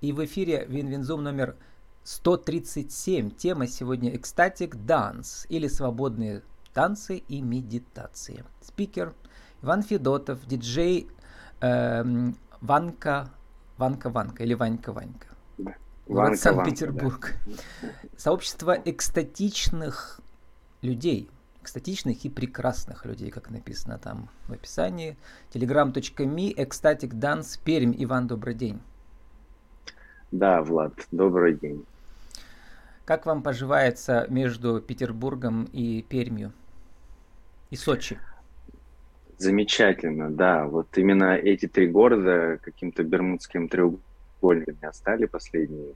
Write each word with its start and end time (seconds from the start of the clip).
И 0.00 0.12
в 0.12 0.24
эфире 0.24 0.64
Win-Win 0.66 1.02
Zoom 1.02 1.22
номер 1.22 1.56
137. 2.04 3.30
Тема 3.32 3.66
сегодня 3.66 4.14
Ecstatic 4.14 4.70
Dance 4.70 5.46
или 5.50 5.68
свободные 5.68 6.42
танцы 6.72 7.18
и 7.18 7.42
медитации. 7.42 8.44
Спикер 8.62 9.12
Иван 9.62 9.82
Федотов, 9.82 10.46
диджей 10.46 11.06
э, 11.60 12.32
Ванка, 12.62 13.28
Ванка 13.76 14.08
Ванка 14.08 14.42
или 14.42 14.54
Ванька 14.54 14.92
Ванька. 14.92 15.26
Город 16.06 16.40
Санкт-Петербург. 16.40 17.36
Да. 17.44 17.88
Сообщество 18.16 18.72
экстатичных 18.72 20.20
людей, 20.80 21.30
экстатичных 21.60 22.24
и 22.24 22.30
прекрасных 22.30 23.04
людей, 23.04 23.30
как 23.30 23.50
написано 23.50 23.98
там 23.98 24.30
в 24.48 24.52
описании. 24.52 25.18
telegram.me, 25.52 26.54
Ecstatic 26.56 27.10
Dance, 27.10 27.60
Пермь. 27.62 27.94
Иван, 27.98 28.26
добрый 28.26 28.54
день. 28.54 28.80
Да, 30.32 30.62
Влад, 30.62 30.92
добрый 31.10 31.54
день. 31.54 31.84
Как 33.04 33.26
вам 33.26 33.42
поживается 33.42 34.26
между 34.28 34.80
Петербургом 34.80 35.68
и 35.72 36.02
Пермью? 36.08 36.52
И 37.70 37.76
Сочи? 37.76 38.18
Замечательно, 39.38 40.30
да. 40.30 40.66
Вот 40.66 40.96
именно 40.96 41.34
эти 41.34 41.66
три 41.66 41.88
города 41.88 42.58
каким-то 42.62 43.02
бермудским 43.02 43.68
треугольником 43.68 44.92
стали 44.92 45.26
последние, 45.26 45.94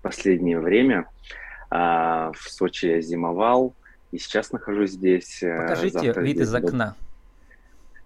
последнее 0.00 0.60
время. 0.60 1.06
А, 1.70 2.32
в 2.32 2.48
Сочи 2.48 2.86
я 2.86 3.02
зимовал, 3.02 3.74
и 4.12 4.18
сейчас 4.18 4.52
нахожусь 4.52 4.92
здесь. 4.92 5.42
Э, 5.42 5.62
Покажите 5.62 5.98
Завтра 5.98 6.20
вид 6.22 6.38
из 6.38 6.54
окна. 6.54 6.94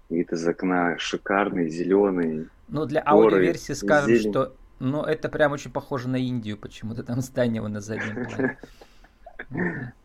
Вид 0.09 0.33
из 0.33 0.49
окна 0.49 0.99
шикарный, 0.99 1.69
зеленый. 1.69 2.49
Ну, 2.69 2.87
для 2.87 3.03
аудиоверсии 3.07 3.75
скажем, 3.75 4.09
зелень. 4.09 4.31
что 4.31 4.55
ну, 4.79 5.03
это 5.03 5.29
прям 5.29 5.53
очень 5.53 5.71
похоже 5.71 6.09
на 6.09 6.17
Индию 6.17 6.57
почему-то, 6.57 7.03
там 7.03 7.21
здание 7.21 7.63
на 7.63 7.81
заднем 7.81 8.27
плане. 8.27 8.59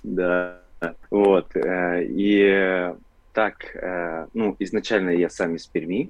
Да, 0.03 0.61
вот. 1.09 1.55
Э, 1.55 2.03
и 2.03 2.93
так, 3.33 3.75
э, 3.75 4.27
ну, 4.33 4.55
изначально 4.59 5.09
я 5.09 5.29
сам 5.29 5.55
из 5.55 5.65
Перми, 5.67 6.09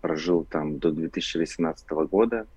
прожил 0.00 0.44
там 0.50 0.80
до 0.80 0.90
2018 0.90 1.88
года, 2.10 2.48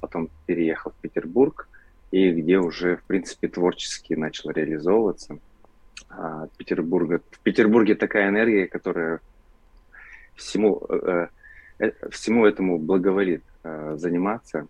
потом 0.00 0.28
переехал 0.44 0.90
в 0.90 1.00
Петербург, 1.00 1.66
и 2.10 2.30
где 2.30 2.58
уже, 2.58 2.98
в 2.98 3.04
принципе, 3.04 3.48
творчески 3.48 4.12
начал 4.12 4.50
реализовываться. 4.50 5.38
А, 6.10 6.46
Петербурга. 6.58 7.20
В 7.30 7.38
Петербурге 7.40 7.94
такая 7.94 8.28
энергия, 8.28 8.66
которая 8.66 9.20
всему, 10.36 10.82
э, 10.88 11.00
э, 11.02 11.28
всему 12.10 12.46
этому 12.46 12.78
благоволит 12.78 13.42
э, 13.64 13.96
заниматься. 13.96 14.66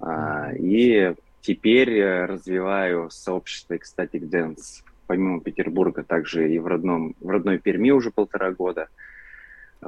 А, 0.00 0.52
и 0.52 1.14
теперь 1.40 2.24
развиваю 2.24 3.10
сообщество 3.10 3.74
Ecstatic 3.74 4.28
Dance 4.28 4.82
помимо 5.06 5.40
Петербурга 5.40 6.02
также 6.02 6.50
и 6.50 6.58
в, 6.58 6.66
родном, 6.66 7.14
в 7.20 7.28
родной 7.28 7.58
Перми 7.58 7.90
уже 7.90 8.10
полтора 8.10 8.52
года– 8.52 8.88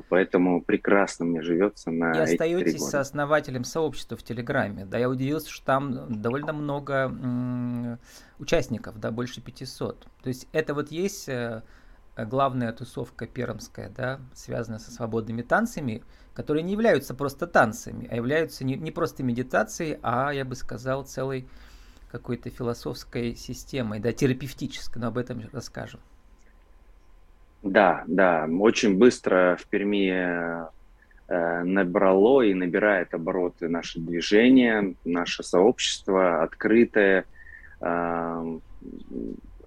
Поэтому 0.09 0.61
прекрасно 0.63 1.25
мне 1.25 1.43
живется 1.43 1.91
на 1.91 2.15
И 2.15 2.19
остаетесь 2.19 2.83
сооснователем 2.83 3.65
сообщества 3.65 4.17
в 4.17 4.23
Телеграме. 4.23 4.85
Да, 4.85 4.99
я 4.99 5.09
удивился, 5.09 5.51
что 5.51 5.65
там 5.65 6.21
довольно 6.21 6.53
много 6.53 6.95
м- 7.05 7.99
участников, 8.39 8.99
да, 9.01 9.11
больше 9.11 9.41
500. 9.41 10.07
То 10.23 10.29
есть 10.29 10.49
это 10.53 10.75
вот 10.75 10.91
есть 10.91 11.29
э, 11.29 11.63
главная 12.25 12.73
тусовка 12.73 13.27
пермская, 13.27 13.91
да, 13.91 14.21
связанная 14.35 14.79
со 14.79 14.91
свободными 14.91 15.43
танцами, 15.43 16.03
которые 16.35 16.63
не 16.63 16.73
являются 16.73 17.15
просто 17.15 17.47
танцами, 17.47 18.09
а 18.11 18.17
являются 18.17 18.65
не, 18.65 18.77
не 18.77 18.91
просто 18.91 19.23
медитацией, 19.23 19.99
а, 20.03 20.33
я 20.33 20.45
бы 20.45 20.55
сказал, 20.55 21.05
целой 21.05 21.47
какой-то 22.11 22.49
философской 22.51 23.35
системой, 23.35 24.01
да, 24.01 24.13
терапевтической, 24.13 25.01
но 25.01 25.09
об 25.09 25.19
этом 25.19 25.43
расскажем. 25.53 26.01
Да, 27.63 28.05
да, 28.07 28.49
очень 28.61 28.97
быстро 28.97 29.59
в 29.61 29.67
Перми 29.67 30.09
э, 30.09 31.63
набрало 31.65 32.43
и 32.43 32.55
набирает 32.55 33.13
обороты 33.13 33.69
наше 33.69 33.99
движение, 33.99 34.95
наше 35.05 35.43
сообщество 35.43 36.43
открытое, 36.43 37.25
э, 37.81 38.59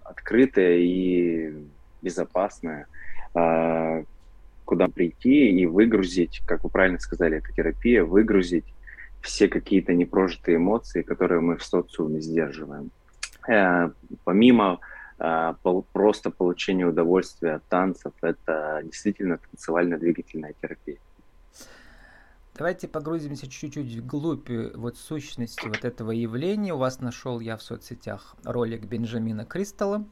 открытое 0.03 0.77
и 0.77 1.53
безопасное, 2.01 2.87
э, 3.35 4.03
куда 4.65 4.87
прийти 4.87 5.49
и 5.51 5.65
выгрузить, 5.65 6.41
как 6.45 6.63
вы 6.63 6.69
правильно 6.69 6.99
сказали, 6.99 7.37
это 7.37 7.51
терапия, 7.53 8.03
выгрузить 8.03 8.65
все 9.21 9.47
какие-то 9.47 9.93
непрожитые 9.93 10.57
эмоции, 10.57 11.01
которые 11.01 11.41
мы 11.41 11.57
в 11.57 11.63
социуме 11.63 12.21
сдерживаем. 12.21 12.91
Э, 13.47 13.89
помимо 14.23 14.79
а, 15.21 15.53
просто 15.91 16.31
получение 16.31 16.87
удовольствия 16.87 17.55
от 17.55 17.65
танцев– 17.65 18.13
это 18.21 18.81
действительно 18.85 19.37
танцевально-двигательная 19.37 20.55
терапия. 20.61 20.97
Давайте 22.55 22.87
погрузимся 22.87 23.49
чуть-чуть 23.49 23.95
вглубь 23.95 24.49
вот 24.75 24.97
сущности 24.97 25.67
вот 25.67 25.83
этого 25.83 26.11
явления. 26.11 26.73
У 26.73 26.77
вас 26.77 26.99
нашел 26.99 27.39
я 27.41 27.57
в 27.57 27.61
соцсетях 27.61 28.35
ролик 28.43 28.85
Бенджамина 28.85 29.45
Кристалла. 29.45 30.05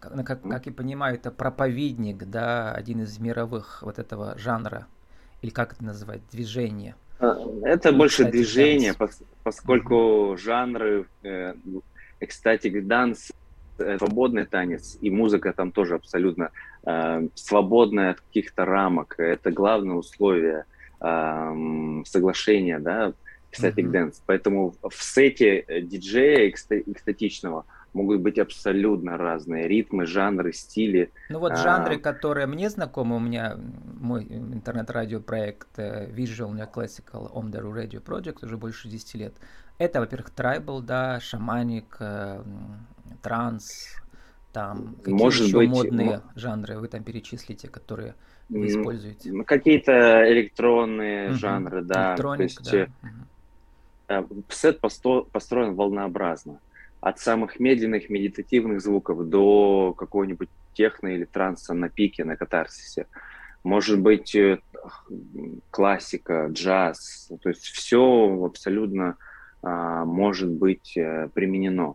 Как, 0.00 0.26
как, 0.26 0.42
как 0.42 0.66
я 0.66 0.72
понимаю, 0.72 1.14
это 1.14 1.30
проповедник, 1.30 2.24
да, 2.24 2.72
один 2.72 3.02
из 3.02 3.18
мировых 3.18 3.82
вот 3.82 3.98
этого 3.98 4.36
жанра, 4.38 4.86
или 5.42 5.50
как 5.50 5.74
это 5.74 5.84
называть, 5.84 6.22
движения. 6.32 6.96
А, 7.18 7.36
это 7.62 7.92
больше 7.92 8.24
движение, 8.24 8.94
поскольку 9.44 9.94
mm-hmm. 9.94 10.36
жанры 10.38 11.06
э, 11.22 11.54
экстатик 12.20 12.86
данс 12.86 13.30
Э, 13.80 13.98
свободный 13.98 14.44
танец, 14.44 14.98
и 15.00 15.10
музыка 15.10 15.52
там 15.52 15.72
тоже 15.72 15.94
абсолютно 15.94 16.50
э, 16.84 17.28
свободная 17.34 18.10
от 18.10 18.20
каких-то 18.20 18.64
рамок. 18.64 19.14
Это 19.18 19.50
главное 19.50 19.96
условие 19.96 20.64
э, 21.00 22.02
соглашения, 22.04 22.78
да, 22.78 23.12
кстати, 23.50 23.80
mm-hmm. 23.80 23.92
dance. 23.92 24.14
Поэтому 24.26 24.74
в 24.82 25.02
сете 25.02 25.64
диджея 25.82 26.50
экстатичного 26.50 27.64
могут 27.92 28.20
быть 28.20 28.38
абсолютно 28.38 29.16
разные 29.16 29.68
ритмы, 29.68 30.06
жанры, 30.06 30.52
стили. 30.52 31.10
Ну 31.28 31.38
вот 31.38 31.56
жанры, 31.56 31.96
а... 31.96 31.98
которые 31.98 32.46
мне 32.46 32.70
знакомы, 32.70 33.16
у 33.16 33.20
меня 33.20 33.56
мой 34.00 34.24
интернет-радиопроект 34.24 35.78
э, 35.78 36.10
Visual 36.10 36.52
Classical 36.72 37.32
Omdaru 37.32 37.72
Radio 37.72 38.02
Project 38.02 38.44
уже 38.44 38.56
больше 38.56 38.88
10 38.88 39.14
лет. 39.14 39.34
Это, 39.78 40.00
во-первых, 40.00 40.30
трайбл, 40.30 40.82
да, 40.82 41.20
шаманик, 41.20 41.96
э, 42.00 42.42
транс, 43.22 43.96
там 44.52 44.96
какие 44.96 45.14
Может 45.14 45.46
еще 45.46 45.56
быть, 45.56 45.70
модные 45.70 46.12
м- 46.14 46.22
жанры 46.34 46.78
вы 46.78 46.88
там 46.88 47.02
перечислите, 47.02 47.68
которые 47.68 48.14
вы 48.48 48.66
используете? 48.66 49.32
Какие-то 49.44 50.30
электронные 50.30 51.30
угу. 51.30 51.36
жанры, 51.36 51.82
да. 51.82 52.10
Электроник, 52.10 52.38
То 52.38 52.76
есть, 52.76 52.90
да. 54.08 54.20
Угу. 54.20 54.42
Сет 54.48 54.80
построен 54.80 55.74
волнообразно. 55.74 56.58
От 57.00 57.18
самых 57.18 57.58
медленных 57.60 58.10
медитативных 58.10 58.80
звуков 58.80 59.28
до 59.28 59.94
какого-нибудь 59.96 60.48
техно 60.74 61.08
или 61.08 61.24
транса 61.24 61.74
на 61.74 61.88
пике, 61.88 62.24
на 62.24 62.36
катарсисе. 62.36 63.06
Может 63.64 64.00
быть, 64.00 64.34
э, 64.34 64.58
классика, 65.70 66.48
джаз. 66.52 67.30
То 67.42 67.48
есть 67.48 67.64
все 67.64 68.44
абсолютно 68.44 69.16
а, 69.62 70.04
может 70.04 70.50
быть 70.50 70.96
э, 70.96 71.28
применено. 71.34 71.94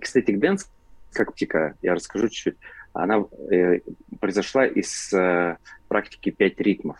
Ecstatic 0.00 0.32
Dance, 0.32 0.70
как 1.12 1.28
практика, 1.28 1.74
я 1.82 1.94
расскажу 1.94 2.28
чуть-чуть, 2.28 2.56
она 2.92 3.24
э, 3.50 3.80
произошла 4.20 4.66
из 4.66 5.12
э, 5.12 5.56
практики 5.88 6.30
пять 6.30 6.60
ритмов. 6.60 6.98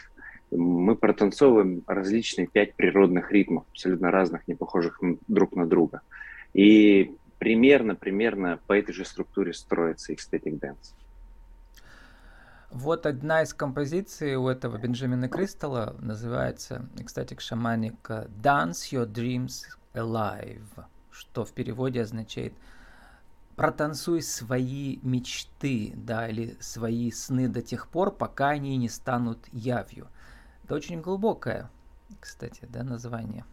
Мы 0.51 0.97
протанцовываем 0.97 1.83
различные 1.87 2.47
пять 2.47 2.75
природных 2.75 3.31
ритмов, 3.33 3.65
абсолютно 3.71 4.11
разных, 4.11 4.47
не 4.49 4.55
похожих 4.55 5.01
друг 5.29 5.55
на 5.57 5.67
друга. 5.67 6.01
И 6.55 7.15
примерно, 7.39 7.95
примерно 7.95 8.59
по 8.67 8.73
этой 8.73 8.93
же 8.93 9.05
структуре 9.05 9.53
строится 9.53 10.13
ecstatic 10.13 10.59
dance. 10.59 10.95
Вот 12.71 13.07
одна 13.07 13.43
из 13.43 13.55
композиций 13.55 14.37
у 14.37 14.49
этого 14.49 14.77
Бенджамина 14.77 15.29
Кристалла 15.29 15.97
называется 16.01 16.89
Ecstatic 16.97 17.39
Shamanic 17.39 18.29
Dance 18.43 18.93
Your 18.93 19.07
Dreams 19.07 19.63
Alive, 19.95 20.85
что 21.11 21.45
в 21.45 21.53
переводе 21.53 22.03
означает 22.03 22.53
протанцуй 23.55 24.21
свои 24.21 24.99
мечты, 25.03 25.93
да, 25.97 26.29
или 26.29 26.57
свои 26.61 27.11
сны 27.13 27.49
до 27.49 27.63
тех 27.63 27.89
пор, 27.89 28.11
пока 28.11 28.51
они 28.51 28.77
не 28.77 28.89
станут 28.89 29.47
явью. 29.53 30.09
Это 30.65 30.75
очень 30.75 31.01
глубокое, 31.01 31.71
кстати, 32.21 32.67
да, 32.69 32.83
название 32.83 33.45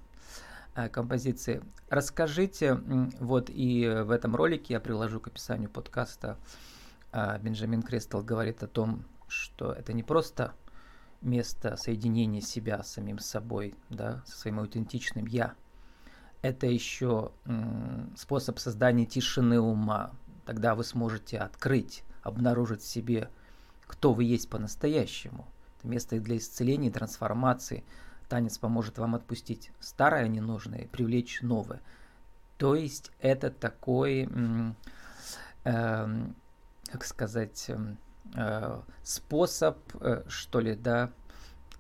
композиции. 0.91 1.61
Расскажите, 1.89 2.75
вот 3.19 3.49
и 3.49 3.87
в 3.87 4.11
этом 4.11 4.35
ролике 4.35 4.73
я 4.73 4.79
приложу 4.79 5.19
к 5.19 5.27
описанию 5.27 5.69
подкаста, 5.69 6.37
э, 7.11 7.39
Бенджамин 7.39 7.81
Кристал 7.81 8.23
говорит 8.23 8.63
о 8.63 8.67
том, 8.67 9.05
что 9.27 9.71
это 9.71 9.93
не 9.93 10.03
просто 10.03 10.53
место 11.21 11.77
соединения 11.77 12.41
себя 12.41 12.83
с 12.83 12.93
самим 12.93 13.19
собой, 13.19 13.75
да, 13.89 14.23
со 14.25 14.37
своим 14.37 14.59
аутентичным 14.59 15.25
«я». 15.25 15.55
Это 16.41 16.67
еще 16.67 17.31
способ 18.17 18.59
создания 18.59 19.05
тишины 19.05 19.61
ума. 19.61 20.11
Тогда 20.45 20.75
вы 20.75 20.83
сможете 20.83 21.37
открыть, 21.37 22.03
обнаружить 22.21 22.81
в 22.81 22.87
себе, 22.87 23.29
кто 23.87 24.13
вы 24.13 24.25
есть 24.25 24.49
по-настоящему. 24.49 25.47
Это 25.79 25.87
место 25.87 26.19
для 26.19 26.35
исцеления, 26.35 26.91
трансформации. 26.91 27.85
Танец 28.33 28.57
поможет 28.57 28.97
вам 28.97 29.13
отпустить 29.13 29.71
старое 29.80 30.27
ненужное, 30.27 30.88
привлечь 30.88 31.44
новое. 31.44 31.81
То 32.57 32.74
есть 32.74 33.12
это 33.19 33.51
такой, 33.51 34.27
э, 35.65 36.07
как 36.91 37.03
сказать, 37.03 37.65
эм, 37.68 38.00
э, 38.35 38.80
способ, 39.03 39.77
э, 40.01 40.24
что 40.27 40.62
ли, 40.62 40.74
да, 40.74 41.12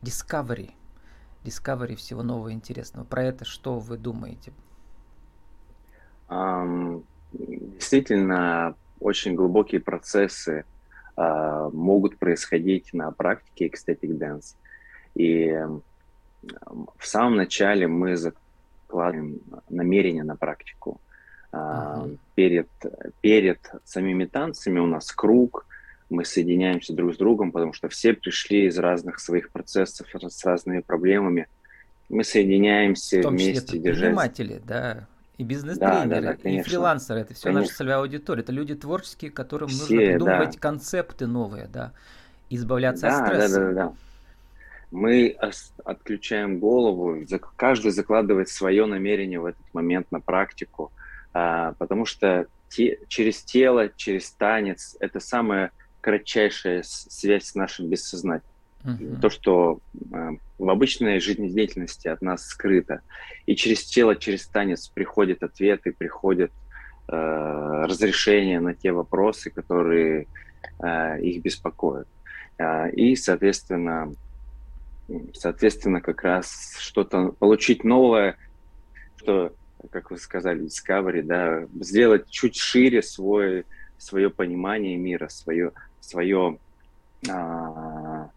discovery. 0.03 0.73
Discovery 1.43 1.95
всего 1.95 2.21
нового 2.21 2.53
интересного. 2.53 3.03
Про 3.03 3.23
это 3.23 3.45
что 3.45 3.79
вы 3.79 3.97
думаете? 3.97 4.53
Um, 6.29 7.03
действительно, 7.31 8.75
очень 8.99 9.33
глубокие 9.33 9.81
процессы 9.81 10.65
uh, 11.17 11.71
могут 11.71 12.19
происходить 12.19 12.93
на 12.93 13.09
практике 13.09 13.69
ecstatic 13.69 14.11
dance. 14.19 14.55
И 15.15 15.59
в 16.97 17.07
самом 17.07 17.35
начале 17.35 17.87
мы 17.87 18.15
закладываем 18.17 19.39
намерение 19.69 20.23
на 20.23 20.35
практику. 20.35 20.99
Uh-huh. 21.51 22.17
Перед, 22.33 22.67
перед 23.21 23.59
самими 23.85 24.25
танцами 24.25 24.79
у 24.79 24.87
нас 24.87 25.11
круг, 25.11 25.67
мы 26.09 26.25
соединяемся 26.25 26.93
друг 26.93 27.13
с 27.13 27.17
другом, 27.17 27.51
потому 27.51 27.73
что 27.73 27.89
все 27.89 28.13
пришли 28.13 28.65
из 28.65 28.77
разных 28.77 29.19
своих 29.19 29.49
процессов, 29.51 30.07
с 30.13 30.45
разными 30.45 30.79
проблемами. 30.79 31.47
Мы 32.09 32.23
соединяемся 32.23 33.19
в 33.19 33.23
том 33.23 33.37
числе 33.37 33.51
вместе, 33.53 33.81
предприниматели, 33.81 34.61
да, 34.65 35.07
и 35.37 35.43
бизнес-тренеры, 35.43 36.21
да, 36.21 36.21
да, 36.33 36.37
да, 36.41 36.49
и 36.49 36.61
фрилансеры. 36.61 37.21
Это 37.21 37.33
все 37.33 37.45
конечно. 37.45 37.61
наша 37.61 37.75
целевая 37.75 37.97
аудитория. 37.99 38.41
Это 38.41 38.51
люди 38.51 38.75
творческие, 38.75 39.31
которым 39.31 39.69
все, 39.69 39.81
нужно 39.81 39.97
придумывать 39.97 40.53
да. 40.53 40.59
концепты 40.59 41.27
новые, 41.27 41.67
да, 41.67 41.91
избавляться 42.49 43.07
да, 43.07 43.19
от 43.19 43.27
стресса. 43.27 43.59
Да, 43.59 43.65
да, 43.65 43.73
да. 43.73 43.93
Мы 44.93 45.35
отключаем 45.83 46.59
голову, 46.59 47.25
каждый 47.55 47.89
закладывает 47.89 48.47
свое 48.49 48.85
намерение 48.85 49.39
в 49.39 49.45
этот 49.45 49.73
момент 49.73 50.11
на 50.11 50.19
практику, 50.19 50.91
а, 51.33 51.73
потому 51.79 52.05
что 52.05 52.45
те, 52.69 52.99
через 53.07 53.41
тело, 53.41 53.89
через 53.89 54.29
танец 54.31 54.95
это 54.99 55.19
самое 55.19 55.71
кратчайшая 55.99 56.83
связь 56.83 57.45
с 57.45 57.55
нашим 57.55 57.87
бессознательным. 57.87 58.53
Uh-huh. 58.83 59.19
То, 59.19 59.29
что 59.31 59.79
э, 60.11 60.29
в 60.59 60.69
обычной 60.69 61.19
жизнедеятельности 61.19 62.07
от 62.09 62.21
нас 62.21 62.45
скрыто. 62.45 63.01
И 63.47 63.55
через 63.55 63.85
тело, 63.85 64.15
через 64.15 64.45
танец 64.45 64.89
приходят 64.89 65.41
ответы, 65.41 65.91
приходят 65.91 66.51
э, 67.07 67.15
разрешения 67.15 68.59
на 68.59 68.75
те 68.75 68.91
вопросы, 68.91 69.49
которые 69.49 70.27
э, 70.79 71.21
их 71.21 71.41
беспокоят. 71.41 72.07
И, 72.93 73.15
соответственно, 73.15 74.13
соответственно, 75.33 76.01
как 76.01 76.23
раз 76.23 76.75
что-то 76.79 77.29
получить 77.39 77.83
новое, 77.83 78.37
что, 79.17 79.53
как 79.91 80.11
вы 80.11 80.17
сказали, 80.17 80.65
Discovery, 80.65 81.21
да, 81.21 81.67
сделать 81.79 82.29
чуть 82.29 82.55
шире 82.55 83.01
свой, 83.01 83.65
свое 83.97 84.29
понимание 84.29 84.97
мира, 84.97 85.27
свое 85.27 85.71
свое, 86.03 86.59
а, 87.29 88.29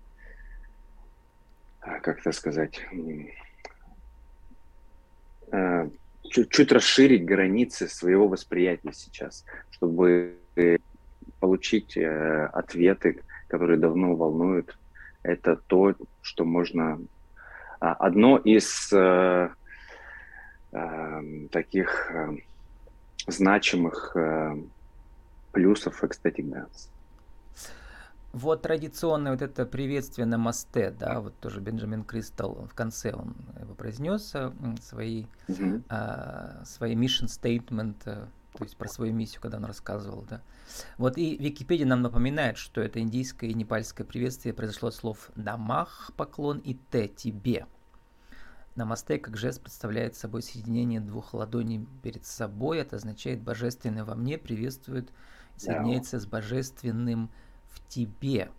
как 1.81 2.21
это 2.21 2.33
сказать, 2.33 2.81
а, 5.51 5.91
чуть, 6.31 6.51
чуть 6.51 6.73
расширить 6.73 7.25
границы 7.25 7.89
своего 7.89 8.29
восприятия 8.29 8.93
сейчас, 8.93 9.45
чтобы 9.71 10.39
получить 11.41 11.97
э, 11.97 12.47
ответы, 12.53 13.23
которые 13.49 13.79
давно 13.79 14.17
волнуют. 14.17 14.79
Это 15.27 15.57
то, 15.57 15.95
что 16.23 16.45
можно... 16.45 17.01
А, 17.81 17.93
одно 17.93 18.39
из 18.39 18.91
э, 18.93 19.51
э, 20.73 21.49
таких 21.51 22.11
э, 22.11 22.37
значимых 23.27 24.17
э, 24.17 24.57
плюсов 25.53 26.03
Ecstatic 26.03 26.45
Dance. 26.45 26.89
Вот 28.33 28.63
традиционное 28.63 29.33
вот 29.33 29.43
это 29.43 29.65
приветствие 29.65 30.27
на 30.27 30.37
мосте, 30.37 30.91
да, 30.91 31.21
вот 31.21 31.39
тоже 31.41 31.61
Бенджамин 31.61 32.05
Кристал 32.05 32.67
в 32.71 32.75
конце 32.75 33.13
он 33.13 33.35
его 33.59 33.75
произнес 33.75 34.33
э, 34.35 34.53
свои, 34.83 35.25
mm-hmm. 35.49 35.85
а, 35.89 36.63
свои 36.67 36.95
mission 36.95 37.29
statement, 37.29 37.97
а, 38.05 38.29
то 38.57 38.65
есть 38.65 38.77
про 38.77 38.89
свою 38.89 39.13
миссию, 39.13 39.41
когда 39.41 39.59
он 39.59 39.65
рассказывал, 39.65 40.25
да. 40.29 40.43
Вот 40.99 41.19
и 41.19 41.37
Википедия 41.37 41.87
нам 41.87 42.03
напоминает, 42.03 42.57
что 42.57 42.81
это 42.81 43.01
индийское 43.01 43.51
и 43.51 43.55
непальское 43.55 44.07
приветствие 44.07 44.55
произошло 44.55 44.89
от 44.89 44.95
слов 44.95 45.31
«намах»– 45.37 46.11
поклон 46.17 46.59
и 46.59 46.77
«те»– 46.91 47.09
«тебе». 47.17 47.67
Намасте 48.75 49.19
как 49.19 49.39
жест 49.39 49.63
представляет 49.63 50.17
собой 50.17 50.43
соединение 50.43 51.01
двух 51.01 51.33
ладоней 51.33 51.87
перед 52.03 52.27
собой. 52.27 52.79
Это 52.79 52.97
означает 52.97 53.41
«божественное 53.41 54.05
во 54.05 54.15
мне 54.15 54.37
приветствует, 54.37 55.11
соединяется 55.57 56.21
с 56.21 56.27
божественным 56.27 57.31
в 57.71 57.87
тебе. 57.89 58.51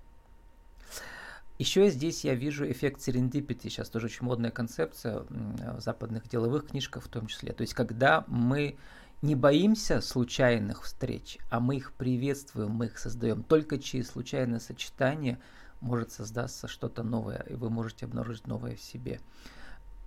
Еще 1.60 1.90
здесь 1.90 2.24
я 2.24 2.36
вижу 2.36 2.70
эффект 2.70 3.00
serendipity, 3.00 3.64
сейчас 3.64 3.90
тоже 3.90 4.08
очень 4.08 4.26
модная 4.26 4.52
концепция 4.52 5.24
в 5.30 5.80
западных 5.80 6.28
деловых 6.28 6.68
книжках 6.68 7.04
в 7.04 7.08
том 7.08 7.26
числе. 7.26 7.52
То 7.52 7.62
есть, 7.62 7.74
когда 7.74 8.24
мы 8.28 8.78
не 9.22 9.36
боимся 9.36 10.02
случайных 10.02 10.84
встреч, 10.84 11.40
а 11.50 11.60
мы 11.60 11.78
их 11.78 11.94
приветствуем, 11.94 12.72
мы 12.72 12.86
их 12.86 13.00
создаем. 13.00 13.44
Только 13.44 13.80
через 13.80 14.10
случайное 14.10 14.60
сочетание 14.60 15.40
может 15.82 16.12
создаться 16.12 16.68
что-то 16.68 17.04
новое, 17.04 17.44
и 17.50 17.56
вы 17.56 17.70
можете 17.70 18.06
обнаружить 18.06 18.48
новое 18.48 18.76
в 18.76 18.82
себе. 18.82 19.20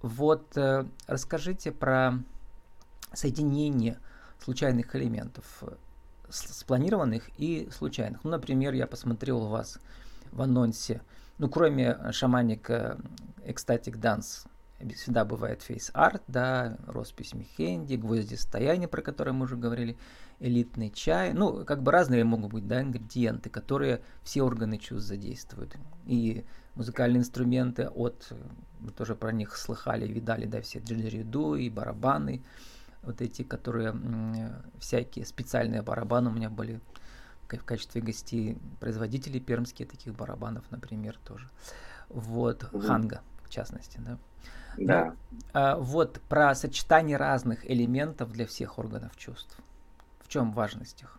Вот 0.03 0.57
э, 0.57 0.87
расскажите 1.07 1.73
про 1.73 2.15
соединение 3.13 3.99
случайных 4.43 4.95
элементов 4.97 5.65
спланированных 6.31 7.29
и 7.39 7.69
случайных. 7.71 8.23
Ну, 8.25 8.31
например, 8.31 8.73
я 8.73 8.87
посмотрел 8.87 9.43
у 9.43 9.49
вас 9.49 9.79
в 10.31 10.41
анонсе, 10.41 11.03
ну, 11.39 11.49
кроме 11.49 12.13
шаманика 12.13 12.99
Ecstatic 13.45 13.99
Dance, 13.99 14.47
всегда 14.95 15.25
бывает 15.25 15.63
фейс 15.63 15.91
арт, 15.95 16.23
да, 16.27 16.77
роспись 16.87 17.35
Мехенди, 17.35 17.97
гвозди 17.97 18.35
стояния, 18.35 18.89
про 18.89 19.03
которые 19.03 19.35
мы 19.35 19.45
уже 19.45 19.57
говорили, 19.57 19.97
элитный 20.39 20.91
чай, 20.91 21.33
ну, 21.33 21.65
как 21.65 21.83
бы 21.83 21.93
разные 21.93 22.25
могут 22.25 22.53
быть, 22.53 22.67
да, 22.67 22.81
ингредиенты, 22.81 23.51
которые 23.51 24.03
все 24.23 24.43
органы 24.43 24.79
чувств 24.79 25.09
задействуют. 25.09 25.77
И 26.07 26.45
музыкальные 26.75 27.21
инструменты 27.21 27.89
от, 27.89 28.33
мы 28.81 28.91
тоже 28.91 29.15
про 29.15 29.33
них 29.33 29.57
слыхали, 29.57 30.07
видали, 30.07 30.47
да, 30.47 30.63
все 30.63 30.81
диджериду 30.81 31.55
и 31.55 31.69
барабаны, 31.69 32.43
вот 33.03 33.21
эти, 33.21 33.43
которые 33.43 33.95
всякие 34.79 35.25
специальные 35.27 35.83
барабаны 35.83 36.31
у 36.31 36.33
меня 36.33 36.51
были 36.51 36.81
в 37.49 37.65
качестве 37.65 38.01
гостей 38.01 38.59
производители 38.79 39.39
пермские 39.39 39.87
таких 39.89 40.15
барабанов, 40.15 40.65
например, 40.71 41.19
тоже. 41.25 41.49
Вот, 42.09 42.65
угу. 42.73 42.81
Ханга, 42.81 43.23
в 43.51 43.53
частности, 43.53 43.99
да. 43.99 44.19
Да. 44.79 45.05
Но, 45.05 45.17
а, 45.53 45.77
вот 45.77 46.21
про 46.29 46.55
сочетание 46.55 47.17
разных 47.17 47.69
элементов 47.71 48.33
для 48.33 48.47
всех 48.47 48.79
органов 48.79 49.17
чувств. 49.17 49.59
В 50.21 50.29
чем 50.29 50.53
важность 50.53 51.03
их? 51.03 51.19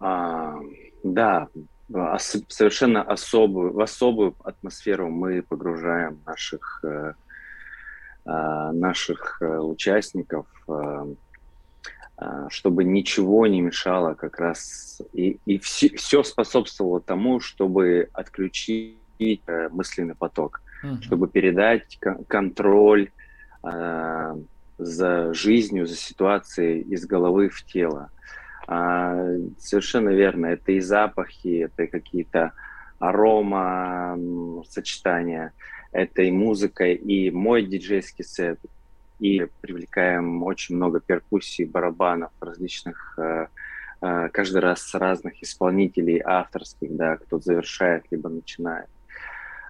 А, 0.00 0.56
да, 1.04 1.48
ос- 1.92 2.42
совершенно 2.48 3.02
особую, 3.02 3.72
в 3.72 3.80
особую 3.80 4.34
атмосферу 4.42 5.08
мы 5.08 5.42
погружаем 5.42 6.20
наших 6.26 6.84
э, 6.84 7.14
Э, 8.26 8.72
наших 8.72 9.40
э, 9.40 9.46
участников, 9.58 10.46
э, 10.66 11.14
чтобы 12.48 12.82
ничего 12.82 13.46
не 13.46 13.60
мешало 13.60 14.14
как 14.14 14.40
раз 14.40 15.00
и, 15.12 15.38
и 15.44 15.58
все, 15.58 15.94
все 15.96 16.24
способствовало 16.24 17.00
тому, 17.00 17.38
чтобы 17.38 18.08
отключить 18.12 18.98
мысленный 19.70 20.14
поток, 20.14 20.62
mm-hmm. 20.82 21.02
чтобы 21.02 21.28
передать 21.28 21.98
контроль 22.28 23.10
за 24.78 25.34
жизнью, 25.34 25.86
за 25.86 25.96
ситуацией 25.96 26.82
из 26.82 27.06
головы 27.06 27.48
в 27.48 27.64
тело. 27.64 28.10
А, 28.68 29.16
совершенно 29.58 30.10
верно, 30.10 30.46
это 30.46 30.72
и 30.72 30.80
запахи, 30.80 31.64
это 31.64 31.86
какие-то 31.86 32.52
арома 32.98 34.18
сочетания 34.68 35.52
это 35.96 36.22
и 36.22 36.30
музыка, 36.30 36.84
и 36.84 37.30
мой 37.30 37.64
диджейский 37.64 38.24
сет, 38.24 38.60
и 39.18 39.46
привлекаем 39.62 40.42
очень 40.42 40.76
много 40.76 41.00
перкуссий, 41.00 41.64
барабанов 41.64 42.32
различных, 42.38 43.14
э, 43.18 43.46
э, 44.02 44.28
каждый 44.30 44.60
раз 44.60 44.82
с 44.82 44.94
разных 44.94 45.42
исполнителей 45.42 46.20
авторских, 46.22 46.94
да, 46.94 47.16
кто 47.16 47.38
завершает, 47.38 48.04
либо 48.10 48.28
начинает. 48.28 48.88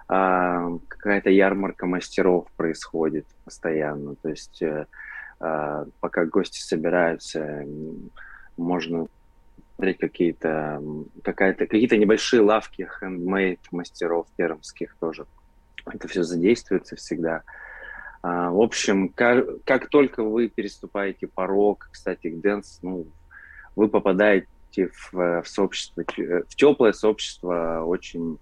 А, 0.09 0.77
какая-то 0.87 1.29
ярмарка 1.29 1.85
мастеров 1.85 2.47
происходит 2.55 3.25
постоянно. 3.43 4.15
То 4.15 4.29
есть 4.29 4.61
э, 4.61 4.85
а, 5.39 5.85
пока 5.99 6.25
гости 6.25 6.59
собираются, 6.59 7.65
можно 8.55 9.07
смотреть 9.75 9.99
какие-то 9.99 10.81
какая-то 11.23 11.67
какие-то 11.67 11.97
небольшие 11.97 12.41
лавки 12.41 12.87
handmade 13.01 13.59
мастеров 13.71 14.27
пермских 14.37 14.95
тоже. 14.99 15.25
Это 15.85 16.07
все 16.07 16.23
задействуется 16.23 16.95
всегда. 16.95 17.43
А, 18.21 18.49
в 18.49 18.61
общем, 18.61 19.09
как, 19.09 19.63
как 19.65 19.89
только 19.89 20.23
вы 20.23 20.47
переступаете 20.47 21.27
порог 21.27 21.89
Ecstatic 21.91 22.29
Dance, 22.29 22.79
ну, 22.81 23.07
вы 23.75 23.89
попадаете 23.89 24.47
в, 24.77 25.41
в 25.41 25.43
сообщество, 25.45 26.03
в 26.03 26.55
теплое 26.55 26.93
сообщество 26.93 27.83
очень 27.85 28.39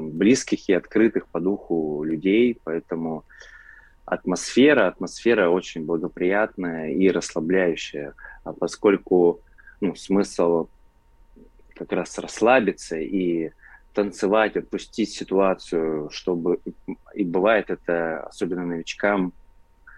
близких 0.00 0.68
и 0.68 0.72
открытых 0.72 1.26
по 1.28 1.40
духу 1.40 2.02
людей, 2.02 2.58
поэтому 2.64 3.24
атмосфера, 4.06 4.86
атмосфера 4.86 5.50
очень 5.50 5.84
благоприятная 5.84 6.92
и 6.92 7.10
расслабляющая, 7.10 8.14
а 8.44 8.52
поскольку 8.52 9.40
ну, 9.80 9.94
смысл 9.94 10.68
как 11.74 11.92
раз 11.92 12.18
расслабиться 12.18 12.96
и 12.96 13.50
танцевать, 13.92 14.56
отпустить 14.56 15.10
ситуацию, 15.10 16.08
чтобы 16.10 16.60
и 17.14 17.24
бывает 17.24 17.70
это 17.70 18.20
особенно 18.20 18.64
новичкам 18.64 19.32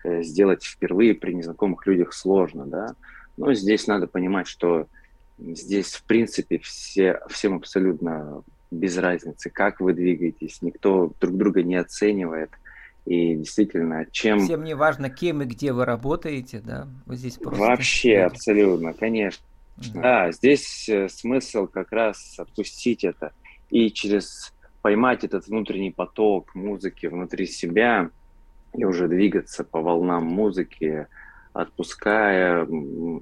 э, 0.04 0.22
сделать 0.22 0.64
впервые 0.64 1.14
при 1.14 1.34
незнакомых 1.34 1.86
людях 1.86 2.14
сложно, 2.14 2.64
да. 2.66 2.94
Но 3.36 3.52
здесь 3.54 3.86
надо 3.86 4.06
понимать, 4.06 4.48
что 4.48 4.86
здесь 5.38 5.94
в 5.94 6.04
принципе 6.04 6.58
все 6.58 7.20
всем 7.28 7.56
абсолютно 7.56 8.42
без 8.70 8.96
разницы, 8.98 9.50
как 9.50 9.80
вы 9.80 9.92
двигаетесь, 9.92 10.62
никто 10.62 11.12
друг 11.20 11.36
друга 11.36 11.62
не 11.62 11.76
оценивает. 11.76 12.50
И 13.06 13.36
действительно, 13.36 14.04
чем... 14.10 14.40
Всем 14.40 14.64
не 14.64 14.74
важно, 14.74 15.08
кем 15.08 15.40
и 15.40 15.46
где 15.46 15.72
вы 15.72 15.86
работаете, 15.86 16.60
да? 16.60 16.86
Вот 17.06 17.16
здесь 17.16 17.36
просто... 17.36 17.60
Вообще, 17.60 18.18
абсолютно, 18.18 18.92
конечно. 18.92 19.42
Да. 19.78 20.00
да, 20.00 20.32
здесь 20.32 20.88
э, 20.88 21.08
смысл 21.08 21.68
как 21.68 21.92
раз 21.92 22.34
отпустить 22.38 23.04
это 23.04 23.32
и 23.70 23.90
через 23.90 24.52
поймать 24.82 25.24
этот 25.24 25.46
внутренний 25.46 25.92
поток 25.92 26.54
музыки 26.54 27.06
внутри 27.06 27.46
себя 27.46 28.10
и 28.74 28.84
уже 28.84 29.08
двигаться 29.08 29.64
по 29.64 29.80
волнам 29.80 30.24
музыки, 30.24 31.06
отпуская 31.52 32.66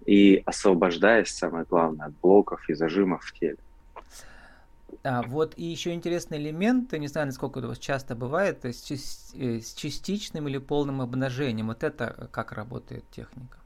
и 0.06 0.42
освобождаясь, 0.44 1.28
самое 1.28 1.64
главное, 1.68 2.06
от 2.06 2.14
блоков 2.20 2.68
и 2.68 2.74
зажимов 2.74 3.24
в 3.24 3.32
теле. 3.38 3.58
А, 5.02 5.22
вот 5.22 5.54
и 5.56 5.64
еще 5.64 5.92
интересный 5.92 6.38
элемент, 6.38 6.92
не 6.92 7.08
знаю, 7.08 7.26
насколько 7.26 7.58
это 7.58 7.66
у 7.66 7.70
вас 7.70 7.78
часто 7.78 8.14
бывает, 8.14 8.64
с, 8.64 8.90
э, 9.34 9.60
с 9.60 9.74
частичным 9.74 10.48
или 10.48 10.58
полным 10.58 11.00
обнажением. 11.00 11.68
Вот 11.68 11.84
это 11.84 12.28
как 12.32 12.52
работает 12.52 13.04
техника? 13.10 13.58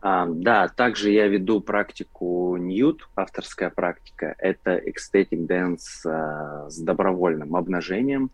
А, 0.00 0.26
да, 0.26 0.68
также 0.68 1.10
я 1.10 1.28
веду 1.28 1.60
практику 1.60 2.56
Ньют, 2.58 3.08
авторская 3.16 3.70
практика. 3.70 4.34
Это 4.38 4.76
ecstatic 4.76 5.46
dance 5.46 6.06
а, 6.06 6.68
с 6.68 6.78
добровольным 6.78 7.56
обнажением. 7.56 8.30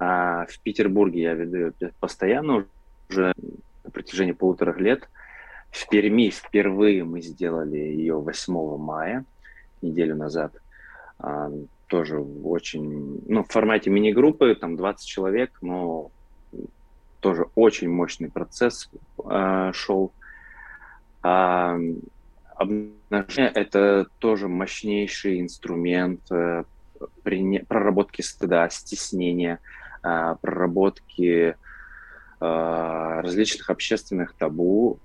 А, 0.00 0.46
в 0.46 0.58
Петербурге 0.60 1.22
я 1.22 1.34
веду 1.34 1.72
постоянно 2.00 2.66
уже 3.08 3.32
на 3.84 3.90
протяжении 3.90 4.32
полутора 4.32 4.76
лет. 4.76 5.08
В 5.70 5.88
Перми 5.88 6.30
впервые 6.30 7.04
мы 7.04 7.22
сделали 7.22 7.76
ее 7.76 8.18
8 8.18 8.76
мая, 8.78 9.24
неделю 9.80 10.16
назад. 10.16 10.52
А, 11.22 11.50
тоже 11.86 12.18
очень, 12.18 13.22
ну, 13.28 13.44
в 13.44 13.48
формате 13.48 13.90
мини-группы, 13.90 14.56
там 14.56 14.76
20 14.76 15.06
человек, 15.06 15.56
но 15.62 16.10
тоже 17.20 17.46
очень 17.54 17.88
мощный 17.88 18.28
процесс 18.28 18.90
а, 19.24 19.72
шел. 19.72 20.12
А, 21.22 21.78
обнажение– 22.56 23.52
это 23.54 24.06
тоже 24.18 24.48
мощнейший 24.48 25.40
инструмент 25.40 26.20
э, 26.32 26.64
проработки 27.68 28.22
стыда, 28.22 28.68
стеснения, 28.70 29.60
а, 30.02 30.34
проработки 30.36 31.56
а, 32.40 33.22
различных 33.22 33.70
общественных 33.70 34.34
табу, 34.34 34.98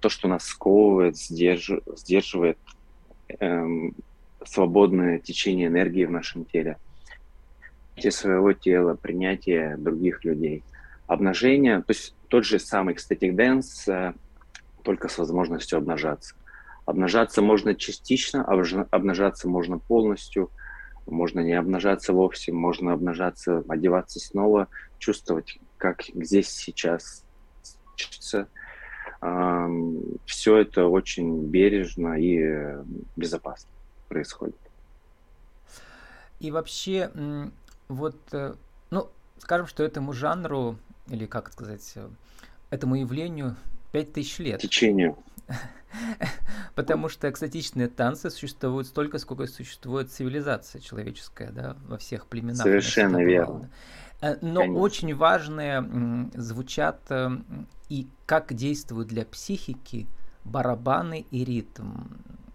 то, 0.00 0.08
что 0.08 0.28
нас 0.28 0.44
сковывает, 0.44 1.18
сдерж... 1.18 1.72
сдерживает 1.96 2.58
эм, 3.40 3.94
свободное 4.52 5.18
течение 5.18 5.68
энергии 5.68 6.04
в 6.04 6.10
нашем 6.10 6.44
теле, 6.44 6.78
принятие 7.94 8.12
своего 8.12 8.52
тела, 8.52 8.94
принятие 8.94 9.76
других 9.76 10.24
людей, 10.24 10.62
обнажение, 11.06 11.78
то 11.78 11.90
есть 11.90 12.14
тот 12.28 12.44
же 12.44 12.58
самый 12.58 12.94
dance, 13.34 13.90
э, 13.92 14.12
только 14.82 15.08
с 15.08 15.18
возможностью 15.18 15.78
обнажаться. 15.78 16.34
Обнажаться 16.86 17.42
можно 17.42 17.74
частично, 17.74 18.44
обнажаться 18.44 19.48
можно 19.48 19.78
полностью, 19.78 20.50
можно 21.06 21.40
не 21.40 21.52
обнажаться 21.52 22.12
вовсе, 22.12 22.52
можно 22.52 22.92
обнажаться, 22.92 23.62
одеваться 23.68 24.20
снова, 24.20 24.68
чувствовать 24.98 25.58
как 25.76 26.04
здесь 26.14 26.48
сейчас 26.48 27.24
все 30.24 30.56
это 30.56 30.86
очень 30.86 31.46
бережно 31.46 32.14
и 32.14 32.76
безопасно 33.16 33.68
происходит. 34.08 34.56
И 36.40 36.50
вообще, 36.50 37.10
вот, 37.88 38.16
э, 38.32 38.54
ну, 38.90 39.10
скажем, 39.38 39.66
что 39.66 39.82
этому 39.82 40.12
жанру, 40.12 40.78
или 41.08 41.26
как 41.26 41.52
сказать, 41.52 41.92
э, 41.96 42.08
этому 42.70 42.94
явлению 42.94 43.56
5000 43.92 44.38
лет. 44.38 44.60
Течению. 44.60 45.16
Потому 46.74 47.08
что 47.08 47.28
экзотичные 47.28 47.88
танцы 47.88 48.30
существуют 48.30 48.86
столько, 48.86 49.18
сколько 49.18 49.46
существует 49.46 50.12
цивилизация 50.12 50.80
человеческая, 50.80 51.50
да, 51.50 51.76
во 51.88 51.98
всех 51.98 52.26
племенах. 52.26 52.62
Совершенно 52.62 53.24
верно. 53.24 53.68
Э, 54.20 54.36
но 54.40 54.60
Конечно. 54.60 54.80
очень 54.80 55.14
важные 55.16 56.30
звучат 56.34 57.00
и 57.88 58.06
как 58.26 58.52
действуют 58.54 59.08
для 59.08 59.24
психики 59.24 60.06
барабаны 60.44 61.26
и 61.30 61.44
ритм. 61.44 61.92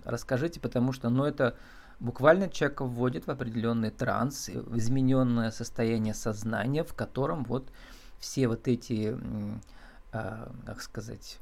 Расскажите, 0.06 0.60
потому 0.60 0.92
что, 0.92 1.10
ну, 1.10 1.26
это 1.26 1.56
буквально 2.00 2.50
человека 2.50 2.86
вводит 2.86 3.28
в 3.28 3.32
определенный 3.32 3.92
транс, 3.92 4.50
в 4.50 4.78
измененное 4.78 5.52
состояние 5.52 6.14
сознания, 6.14 6.84
в 6.84 6.94
котором 6.94 7.44
вот 7.44 7.70
все 8.20 8.48
вот 8.48 8.68
эти, 8.68 9.18
э, 10.12 10.48
как 10.66 10.82
сказать, 10.82 11.40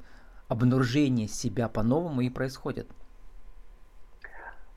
обнаружения 0.47 1.27
себя 1.27 1.69
по-новому 1.69 2.21
и 2.21 2.29
происходят. 2.29 2.87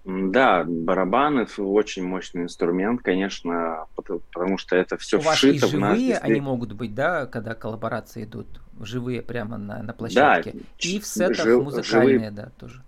Да, 0.05 0.64
барабаны 0.64 1.47
очень 1.57 2.07
мощный 2.07 2.43
инструмент, 2.43 3.00
конечно, 3.03 3.87
потому 3.95 4.59
что 4.59 4.76
это 4.76 4.99
все 4.99 5.17
У 5.17 5.21
вшито 5.21 5.67
вас 5.67 5.73
и 5.73 5.76
живые 5.79 6.11
в 6.11 6.11
нас. 6.11 6.23
они 6.23 6.41
могут 6.43 6.73
быть, 6.75 6.95
да, 6.95 7.25
когда 7.25 7.55
коллаборации 7.55 8.25
идут, 8.25 8.61
живые 8.81 9.23
прямо 9.23 9.57
на, 9.57 9.83
на 9.83 9.95
площадке. 9.95 10.53
Да, 10.53 10.59
и 10.79 11.00
в 11.00 11.07
сетах 11.07 11.45
жив, 11.45 11.64
музыкальные, 11.64 12.19
живые... 12.19 12.31
да, 12.33 12.50
тоже. 12.59 12.83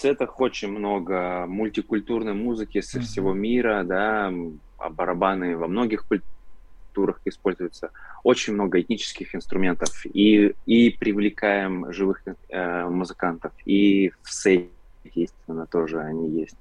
В 0.00 0.02
сетах 0.02 0.40
очень 0.40 0.70
много 0.70 1.44
мультикультурной 1.46 2.32
музыки 2.32 2.80
со 2.80 3.00
всего 3.00 3.34
мира, 3.34 3.84
да, 3.84 4.32
а 4.78 4.88
барабаны 4.88 5.58
во 5.58 5.68
многих 5.68 6.06
культурах 6.08 7.20
используются. 7.26 7.90
Очень 8.24 8.54
много 8.54 8.80
этнических 8.80 9.34
инструментов. 9.34 9.90
И, 10.06 10.54
и 10.64 10.88
привлекаем 10.88 11.92
живых 11.92 12.22
э, 12.48 12.84
музыкантов, 12.88 13.52
и 13.66 14.10
в 14.22 14.32
сете 14.32 14.70
естественно, 15.04 15.66
тоже 15.66 16.00
они 16.00 16.30
есть. 16.30 16.56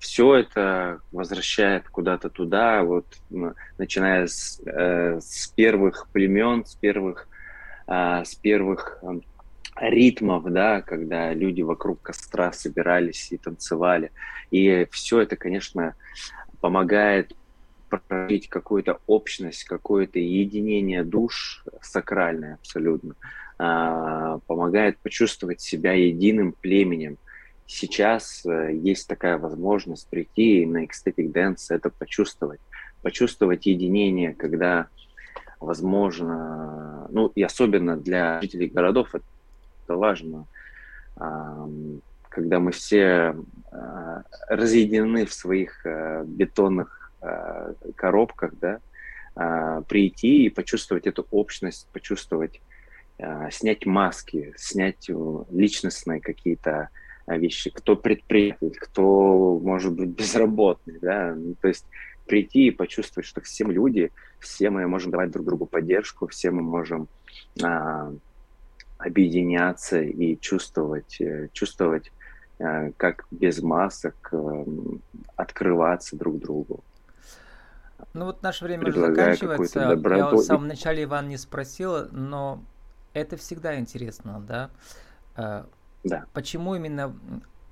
Все 0.00 0.34
это 0.34 1.00
возвращает 1.12 1.88
куда-то 1.88 2.28
туда, 2.28 2.82
вот 2.82 3.06
начиная 3.78 4.26
с, 4.26 4.60
э, 4.66 5.20
с 5.20 5.46
первых 5.46 6.08
племен, 6.12 6.66
с 6.66 6.74
первых, 6.74 7.28
э, 7.86 8.24
с 8.24 8.34
первых 8.34 9.00
ритмов, 9.76 10.44
да, 10.44 10.82
когда 10.82 11.32
люди 11.32 11.62
вокруг 11.62 12.00
костра 12.02 12.52
собирались 12.52 13.32
и 13.32 13.36
танцевали. 13.36 14.12
И 14.50 14.86
все 14.90 15.20
это, 15.20 15.36
конечно, 15.36 15.94
помогает 16.60 17.34
прожить 17.88 18.48
какую-то 18.48 18.98
общность, 19.06 19.64
какое-то 19.64 20.18
единение 20.18 21.04
душ 21.04 21.64
сакральное 21.80 22.54
абсолютно, 22.54 23.14
а, 23.58 24.38
помогает 24.46 24.98
почувствовать 24.98 25.60
себя 25.60 25.92
единым 25.92 26.52
племенем, 26.52 27.18
сейчас 27.66 28.44
э, 28.44 28.74
есть 28.74 29.08
такая 29.08 29.38
возможность 29.38 30.08
прийти 30.08 30.66
на 30.66 30.84
ecstatic 30.84 31.32
dance, 31.32 31.66
это 31.70 31.90
почувствовать, 31.90 32.60
почувствовать 33.02 33.66
единение, 33.66 34.34
когда 34.34 34.88
возможно, 35.60 37.06
ну 37.10 37.28
и 37.34 37.42
особенно 37.42 37.96
для 37.96 38.40
жителей 38.42 38.68
городов 38.68 39.14
это, 39.14 39.24
это 39.84 39.96
важно, 39.96 40.46
когда 42.34 42.58
мы 42.58 42.72
все 42.72 43.36
э, 43.70 44.22
разъединены 44.48 45.24
в 45.24 45.32
своих 45.32 45.86
э, 45.86 46.24
бетонных 46.26 47.12
э, 47.22 47.74
коробках, 47.94 48.54
да, 48.60 48.80
э, 49.36 49.82
прийти 49.88 50.46
и 50.46 50.50
почувствовать 50.50 51.06
эту 51.06 51.24
общность, 51.30 51.86
почувствовать, 51.92 52.60
э, 53.18 53.50
снять 53.52 53.86
маски, 53.86 54.52
снять 54.56 55.08
личностные 55.52 56.20
какие-то 56.20 56.88
вещи, 57.28 57.70
кто 57.70 57.94
предприниматель, 57.94 58.76
кто, 58.80 59.60
может 59.62 59.94
быть, 59.94 60.08
безработный, 60.18 60.98
да, 61.00 61.34
ну, 61.36 61.54
то 61.60 61.68
есть 61.68 61.86
прийти 62.26 62.66
и 62.66 62.72
почувствовать, 62.72 63.28
что 63.28 63.40
все 63.42 63.64
мы 63.64 63.74
люди, 63.74 64.10
все 64.40 64.70
мы 64.70 64.88
можем 64.88 65.12
давать 65.12 65.30
друг 65.30 65.46
другу 65.46 65.66
поддержку, 65.66 66.26
все 66.26 66.50
мы 66.50 66.62
можем 66.62 67.06
а, 67.62 68.12
объединяться 68.98 70.00
и 70.00 70.38
чувствовать, 70.38 71.20
э, 71.20 71.48
чувствовать, 71.52 72.12
э, 72.58 72.92
как 72.96 73.26
без 73.30 73.62
масок 73.62 74.28
э, 74.32 74.64
открываться 75.36 76.16
друг 76.16 76.38
другу. 76.38 76.82
Ну 78.12 78.26
вот 78.26 78.42
наше 78.42 78.64
время 78.64 78.88
уже 78.88 79.00
заканчивается. 79.00 79.80
Я 79.80 80.30
вот 80.30 80.40
в 80.40 80.44
самом 80.44 80.68
начале 80.68 81.04
Иван 81.04 81.28
не 81.28 81.36
спросил, 81.36 82.08
но 82.10 82.62
это 83.12 83.36
всегда 83.36 83.78
интересно, 83.78 84.44
да? 84.46 85.66
Да. 86.04 86.26
Почему 86.34 86.74
именно 86.74 87.16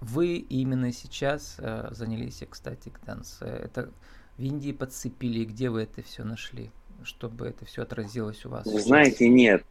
вы 0.01 0.37
именно 0.37 0.93
сейчас 0.93 1.61
занялись 1.91 2.43
Ecstatic 2.43 2.99
Dance? 3.05 3.41
Это 3.43 3.91
в 4.39 4.43
Индии 4.43 4.73
подцепили, 4.73 5.45
где 5.45 5.69
вы 5.69 5.83
это 5.83 6.03
все 6.03 6.25
нашли, 6.25 6.71
чтобы 7.03 7.47
это 7.47 7.65
все 7.67 7.83
отразилось 7.83 8.45
у 8.47 8.49
вас? 8.49 8.65
Вы 8.65 8.81
знаете, 8.81 9.29
нет. 9.29 9.65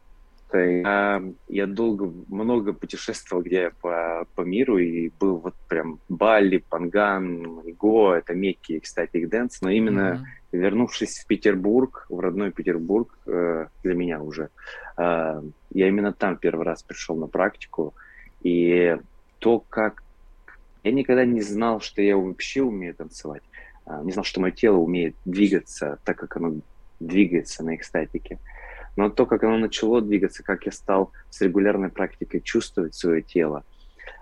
Я, 0.58 1.22
я 1.48 1.66
долго, 1.66 2.12
много 2.28 2.72
путешествовал 2.72 3.42
где 3.42 3.70
по, 3.80 4.26
по 4.34 4.42
миру 4.42 4.78
и 4.78 5.10
был 5.20 5.36
вот 5.36 5.54
прям 5.68 6.00
Бали, 6.08 6.58
Панган, 6.58 7.60
и 7.60 7.71
Гоа, 7.71 8.14
это 8.14 8.34
Мекки 8.34 8.78
Ecstatic 8.78 9.24
Dance, 9.24 9.62
но 9.62 9.70
именно 9.70 10.24
mm-hmm. 10.52 10.58
вернувшись 10.58 11.18
в 11.18 11.26
Петербург, 11.26 12.06
в 12.08 12.20
родной 12.20 12.50
Петербург, 12.50 13.16
э, 13.26 13.66
для 13.82 13.94
меня 13.94 14.22
уже, 14.22 14.50
э, 14.98 15.42
я 15.70 15.88
именно 15.88 16.12
там 16.12 16.36
первый 16.36 16.64
раз 16.64 16.82
пришел 16.82 17.16
на 17.16 17.26
практику, 17.26 17.94
и 18.42 18.96
то, 19.38 19.60
как... 19.60 20.02
Я 20.84 20.90
никогда 20.90 21.24
не 21.24 21.42
знал, 21.42 21.80
что 21.80 22.02
я 22.02 22.16
вообще 22.16 22.62
умею 22.62 22.94
танцевать, 22.94 23.42
э, 23.86 24.00
не 24.04 24.12
знал, 24.12 24.24
что 24.24 24.40
мое 24.40 24.52
тело 24.52 24.78
умеет 24.78 25.14
двигаться 25.24 25.98
так, 26.04 26.18
как 26.18 26.36
оно 26.36 26.56
двигается 27.00 27.64
на 27.64 27.74
экстатике. 27.74 28.38
Но 28.96 29.08
то, 29.08 29.26
как 29.26 29.42
оно 29.44 29.58
начало 29.58 30.02
двигаться, 30.02 30.42
как 30.42 30.66
я 30.66 30.72
стал 30.72 31.12
с 31.30 31.40
регулярной 31.40 31.88
практикой 31.88 32.40
чувствовать 32.40 32.94
свое 32.94 33.22
тело, 33.22 33.64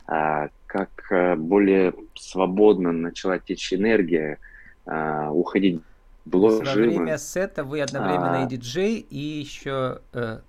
а, 0.06 0.48
как 0.66 0.90
а, 1.10 1.36
более 1.36 1.92
свободно 2.14 2.92
начала 2.92 3.38
течь 3.38 3.72
энергия, 3.72 4.38
а, 4.86 5.30
уходить 5.30 5.80
блок 6.24 6.64
Во 6.64 6.74
время 6.74 7.18
сета 7.18 7.64
вы 7.64 7.80
одновременно 7.80 8.42
а, 8.42 8.44
и 8.44 8.48
диджей, 8.48 8.98
и 8.98 9.18
еще 9.18 10.00
э, 10.12 10.40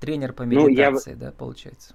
тренер 0.00 0.32
по 0.32 0.42
медитации, 0.42 1.14
ну, 1.14 1.20
я... 1.20 1.26
да, 1.26 1.32
получается? 1.32 1.94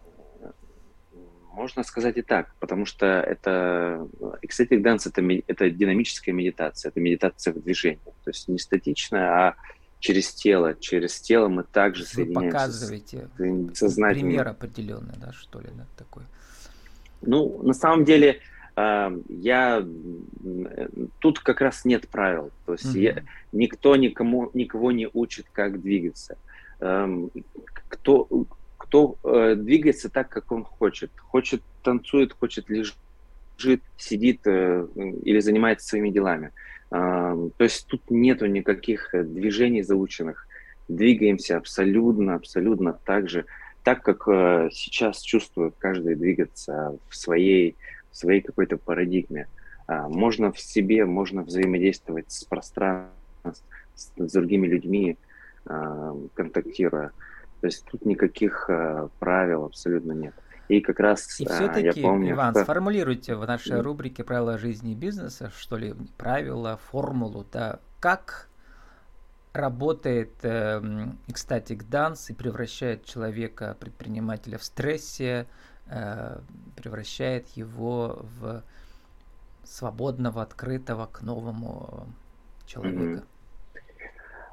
Можно 1.53 1.83
сказать 1.83 2.17
и 2.17 2.21
так, 2.21 2.55
потому 2.59 2.85
что 2.85 3.05
это 3.05 4.07
ecstatic 4.41 4.81
dance 4.81 5.01
это, 5.05 5.21
это 5.47 5.69
динамическая 5.69 6.33
медитация, 6.33 6.89
это 6.89 6.99
медитация 7.01 7.53
в 7.53 7.61
движении, 7.61 7.99
то 8.23 8.29
есть 8.29 8.47
не 8.47 8.57
статичная, 8.57 9.29
а 9.29 9.55
через 10.01 10.33
тело. 10.33 10.75
Через 10.75 11.21
тело 11.21 11.47
мы 11.47 11.63
также 11.63 12.03
Вы 12.03 12.07
соединяемся. 12.07 12.57
показываете 12.57 13.29
пример 13.37 14.47
определенный, 14.49 15.13
да, 15.17 15.31
что 15.31 15.59
ли, 15.61 15.69
да, 15.73 15.85
такой? 15.95 16.23
Ну, 17.21 17.61
на 17.63 17.73
самом 17.73 18.03
деле, 18.03 18.39
э, 18.75 19.21
я 19.29 19.87
тут 21.19 21.39
как 21.39 21.61
раз 21.61 21.85
нет 21.85 22.09
правил. 22.09 22.51
То 22.65 22.73
есть 22.73 22.87
угу. 22.87 22.97
я, 22.97 23.23
никто 23.53 23.95
никому 23.95 24.49
никого 24.53 24.91
не 24.91 25.07
учит, 25.13 25.45
как 25.53 25.81
двигаться. 25.81 26.37
Э, 26.81 27.07
кто 27.87 28.27
кто 28.91 29.15
э, 29.23 29.55
двигается 29.55 30.09
так, 30.09 30.27
как 30.27 30.51
он 30.51 30.63
хочет. 30.63 31.11
Хочет 31.15 31.61
танцует, 31.83 32.33
хочет 32.33 32.69
лежит, 32.69 33.81
сидит 33.97 34.41
э, 34.45 34.87
или 35.23 35.39
занимается 35.39 35.87
своими 35.87 36.09
делами. 36.09 36.51
То 36.91 37.51
есть 37.57 37.87
тут 37.87 38.01
нету 38.09 38.47
никаких 38.47 39.15
э, 39.15 39.23
движений 39.23 39.81
заученных. 39.81 40.45
Двигаемся 40.89 41.55
абсолютно, 41.55 42.35
абсолютно 42.35 42.91
так 42.91 43.29
же, 43.29 43.45
так 43.83 44.03
как 44.03 44.27
э, 44.27 44.69
сейчас 44.73 45.21
чувствует 45.21 45.75
каждый 45.77 46.15
двигаться 46.15 46.97
в 47.07 47.15
своей, 47.15 47.77
в 48.11 48.17
своей 48.17 48.41
какой-то 48.41 48.77
парадигме. 48.77 49.47
А, 49.87 50.09
можно 50.09 50.51
в 50.51 50.59
себе, 50.59 51.05
можно 51.05 51.43
взаимодействовать 51.43 52.29
с 52.29 52.43
пространством, 52.43 53.13
с, 53.95 54.11
с 54.17 54.31
другими 54.33 54.67
людьми, 54.67 55.17
контактируя. 56.33 57.11
То 57.61 57.67
есть 57.67 57.85
тут 57.85 58.05
никаких 58.05 58.65
э, 58.69 59.07
правил 59.19 59.65
абсолютно 59.65 60.13
нет. 60.13 60.33
И 60.71 60.79
как 60.79 61.01
раз 61.01 61.37
и 61.37 61.45
все-таки, 61.45 61.87
я 61.87 61.93
помню, 61.93 62.31
Иван, 62.31 62.53
что... 62.53 62.63
сформулируйте 62.63 63.35
в 63.35 63.45
нашей 63.45 63.81
рубрике 63.81 64.23
правила 64.23 64.57
жизни 64.57 64.93
и 64.93 64.95
бизнеса, 64.95 65.51
что 65.57 65.75
ли, 65.75 65.93
правила, 66.17 66.79
формулу, 66.91 67.45
да, 67.51 67.79
как 67.99 68.47
работает 69.51 70.31
э, 70.43 70.79
Ecstatic 71.27 71.85
Dance 71.89 72.27
и 72.29 72.33
превращает 72.33 73.03
человека, 73.03 73.75
предпринимателя 73.81 74.57
в 74.57 74.63
стрессе, 74.63 75.45
э, 75.87 76.39
превращает 76.77 77.49
его 77.49 78.25
в 78.39 78.63
свободного, 79.65 80.41
открытого 80.41 81.07
к 81.07 81.21
новому 81.21 82.07
человека. 82.65 83.01
Mm-hmm. 83.01 83.81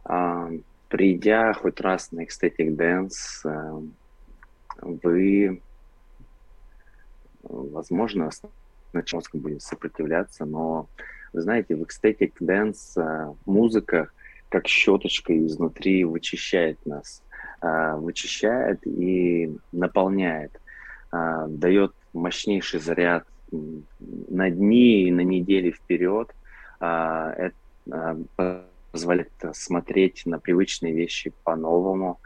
А, 0.02 0.50
придя 0.88 1.52
хоть 1.52 1.80
раз 1.80 2.10
на 2.10 2.24
Ecstatic 2.24 2.76
Dance, 2.76 3.44
э, 3.44 3.82
вы 4.82 5.62
возможно, 7.48 8.30
сначала 8.90 9.18
мозг 9.18 9.34
будет 9.34 9.62
сопротивляться, 9.62 10.44
но, 10.44 10.88
вы 11.32 11.42
знаете, 11.42 11.76
в 11.76 11.82
Ecstatic 11.82 12.32
Dance 12.40 12.96
а, 12.96 13.34
музыка 13.46 14.08
как 14.48 14.66
щеточка 14.66 15.36
изнутри 15.46 16.04
вычищает 16.04 16.84
нас, 16.86 17.22
а, 17.60 17.96
вычищает 17.96 18.86
и 18.86 19.54
наполняет, 19.72 20.60
а, 21.10 21.46
дает 21.48 21.92
мощнейший 22.12 22.80
заряд 22.80 23.26
на 23.50 24.50
дни 24.50 25.04
и 25.04 25.10
на 25.10 25.22
недели 25.22 25.70
вперед, 25.70 26.34
это 26.78 27.54
позволяет 28.92 29.32
смотреть 29.54 30.26
на 30.26 30.38
привычные 30.38 30.92
вещи 30.92 31.32
по-новому, 31.44 32.20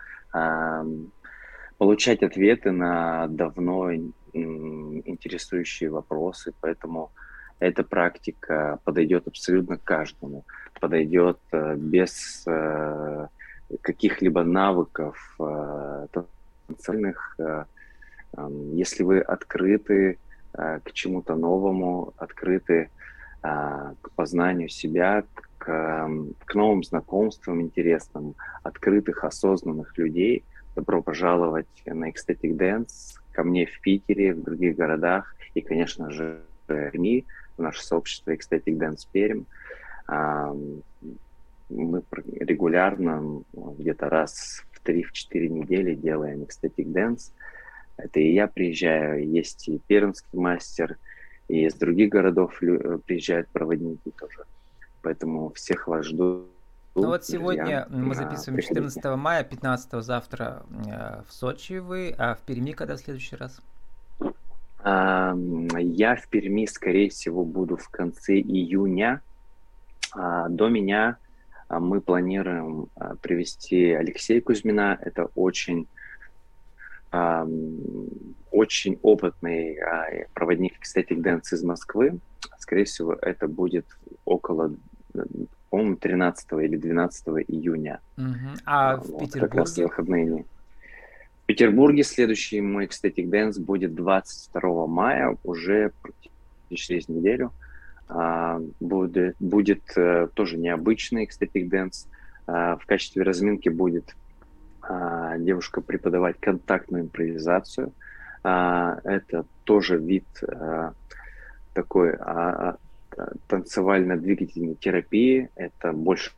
получать 1.83 2.23
ответы 2.23 2.71
на 2.71 3.27
давно 3.27 3.93
интересующие 3.93 5.91
вопросы, 5.91 6.55
поэтому 6.61 7.11
эта 7.59 7.83
практика 7.83 8.79
подойдет 8.85 9.27
абсолютно 9.27 9.79
каждому, 9.79 10.45
подойдет 10.81 11.41
э, 11.51 11.75
без 11.75 12.45
э, 12.47 13.27
каких-либо 13.81 14.45
навыков 14.45 15.17
э, 15.41 16.07
танцевальных. 16.69 17.37
Если 18.75 19.03
вы 19.03 19.19
открыты 19.19 20.19
к 20.53 20.93
чему-то 20.93 21.35
новому, 21.35 22.15
открыты 22.17 22.91
к 23.43 24.11
познанию 24.15 24.69
себя, 24.69 25.25
к 25.59 26.55
новым 26.55 26.85
знакомствам 26.85 27.61
интересным, 27.61 28.37
открытых, 28.63 29.25
осознанных 29.25 29.99
людей, 29.99 30.45
добро 30.75 31.03
пожаловать 31.03 31.83
на 31.87 32.11
Ecstatic 32.11 32.57
Dance 32.57 33.19
ко 33.33 33.45
мне 33.45 33.67
в 33.67 33.81
Питере, 33.81 34.35
в 34.35 34.43
других 34.43 34.77
городах 34.77 35.35
и, 35.55 35.61
конечно 35.61 36.11
же, 36.11 36.43
в 36.65 36.67
Перми, 36.67 37.25
в 37.57 37.63
наше 37.63 37.83
сообщество 37.85 38.33
Ecstatic 38.33 38.77
Dance 38.79 39.07
Пермь. 39.13 39.45
Мы 41.69 42.03
регулярно, 42.41 43.43
где-то 43.53 44.09
раз 44.11 44.63
в 44.73 44.87
3-4 44.87 45.49
недели 45.49 45.95
делаем 45.95 46.43
Ecstatic 46.43 46.87
Dance. 46.87 47.33
Это 47.97 48.21
и 48.21 48.33
я 48.33 48.47
приезжаю, 48.47 49.29
есть 49.29 49.69
и 49.69 49.81
пермский 49.87 50.39
мастер, 50.39 50.99
и 51.49 51.67
из 51.67 51.75
других 51.75 52.09
городов 52.11 52.59
приезжают 52.59 53.49
проводники 53.49 54.11
тоже. 54.19 54.45
Поэтому 55.03 55.51
всех 55.51 55.89
вас 55.89 56.07
жду 56.07 56.47
ну 56.95 57.07
вот 57.07 57.25
сегодня 57.25 57.87
мы 57.91 58.15
записываем 58.15 58.61
14 58.61 59.05
мая, 59.17 59.45
15 59.45 60.05
завтра 60.05 60.63
э, 60.87 61.23
в 61.27 61.33
Сочи 61.33 61.79
вы, 61.79 62.15
а 62.19 62.35
в 62.35 62.41
Перми 62.41 62.73
когда 62.73 62.97
в 62.97 62.99
следующий 62.99 63.37
раз? 63.37 63.61
Я 64.85 66.17
в 66.17 66.27
Перми, 66.29 66.67
скорее 66.67 67.09
всего, 67.09 67.45
буду 67.45 67.77
в 67.77 67.89
конце 67.89 68.35
июня. 68.35 69.21
А, 70.15 70.49
до 70.49 70.69
меня 70.69 71.19
а, 71.69 71.79
мы 71.79 72.01
планируем 72.01 72.89
а, 72.97 73.15
привести 73.17 73.93
Алексея 73.93 74.41
Кузьмина. 74.41 74.99
Это 75.01 75.29
очень, 75.35 75.87
очень 78.51 78.99
опытный 79.03 79.79
проводник 80.33 80.81
Ecstatic 80.81 81.13
Dance 81.13 81.53
из 81.53 81.63
Москвы. 81.63 82.19
Скорее 82.59 82.85
всего, 82.85 83.13
это 83.13 83.49
будет 83.49 83.87
около 84.25 84.75
по-моему, 85.73 85.97
13 85.97 86.53
или 86.65 86.77
12 86.77 87.29
июня. 87.49 88.01
Угу. 88.19 88.27
А 88.67 88.97
вот, 88.97 89.07
в 89.07 89.19
Петербурге? 89.21 89.41
Как 89.41 89.55
раз 89.55 89.79
выходные 89.79 90.27
дни. 90.27 90.45
В 91.43 91.47
Петербурге 91.47 92.03
следующий 92.03 92.61
мой 92.61 92.85
Ecstatic 92.85 93.25
Dance 93.25 93.59
будет 93.59 93.95
22 93.95 94.87
мая, 94.87 95.35
уже 95.45 95.93
практически 96.03 96.75
через 96.75 97.09
неделю. 97.09 97.53
А, 98.07 98.61
будет, 98.81 99.35
будет 99.41 99.83
а, 99.97 100.27
тоже 100.35 100.59
необычный 100.59 101.25
Ecstatic 101.25 101.71
Dance. 101.71 102.07
А, 102.47 102.77
в 102.77 102.85
качестве 102.85 103.23
разминки 103.23 103.71
будет 103.71 104.15
а, 104.83 105.39
девушка 105.39 105.81
преподавать 105.81 106.39
контактную 106.39 107.05
импровизацию. 107.05 107.95
А, 108.45 108.99
это 109.05 109.47
тоже 109.65 109.97
вид 109.97 110.27
а, 110.47 110.93
такой 111.73 112.13
а, 112.13 112.77
танцевально-двигательной 113.47 114.75
терапии. 114.77 115.49
Это 115.57 115.93
больше 115.93 116.33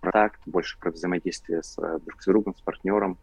про 0.00 0.12
такт, 0.12 0.40
больше 0.46 0.78
про 0.78 0.90
взаимодействие 0.90 1.62
с, 1.62 1.76
друг 1.76 2.22
с 2.22 2.26
другом, 2.26 2.54
с 2.56 2.60
партнером. 2.60 3.18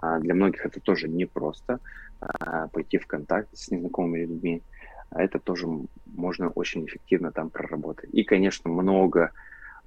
А 0.00 0.18
для 0.18 0.34
многих 0.34 0.64
это 0.64 0.80
тоже 0.80 1.08
непросто 1.08 1.80
а, 2.20 2.68
пойти 2.68 2.98
в 2.98 3.06
контакт 3.06 3.48
с 3.56 3.70
незнакомыми 3.70 4.20
людьми. 4.20 4.62
А 5.10 5.22
это 5.22 5.38
тоже 5.38 5.66
можно 6.06 6.48
очень 6.48 6.86
эффективно 6.86 7.30
там 7.30 7.50
проработать. 7.50 8.10
И, 8.12 8.24
конечно, 8.24 8.70
много 8.70 9.32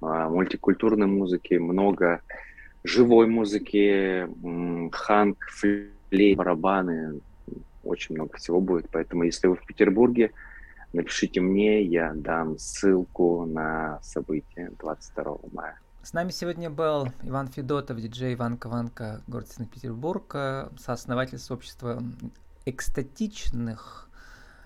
мультикультурной 0.00 1.06
музыки, 1.06 1.54
много 1.54 2.22
живой 2.84 3.26
музыки, 3.26 4.28
ханг, 4.92 5.44
флей, 5.50 6.34
барабаны, 6.34 7.20
очень 7.82 8.14
много 8.14 8.36
всего 8.36 8.60
будет. 8.60 8.88
Поэтому, 8.90 9.24
если 9.24 9.48
вы 9.48 9.56
в 9.56 9.66
Петербурге, 9.66 10.30
напишите 10.92 11.40
мне, 11.40 11.82
я 11.82 12.12
дам 12.14 12.58
ссылку 12.58 13.44
на 13.46 14.00
событие 14.02 14.70
22 14.78 15.38
мая. 15.52 15.78
С 16.02 16.12
нами 16.12 16.30
сегодня 16.30 16.70
был 16.70 17.08
Иван 17.22 17.48
Федотов, 17.48 18.00
диджей 18.00 18.34
Иван 18.34 18.56
Кованка, 18.56 19.22
город 19.26 19.48
Санкт-Петербург, 19.48 20.34
сооснователь 20.78 21.38
сообщества 21.38 22.02
экстатичных 22.64 24.08